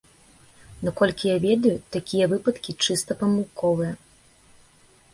Наколькі 0.87 1.25
я 1.31 1.35
ведаю, 1.43 1.75
такія 1.97 2.31
выпадкі 2.33 2.77
чыста 2.89 3.11
памылковыя. 3.23 3.93